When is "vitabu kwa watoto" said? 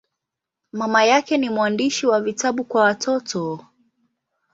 2.21-3.65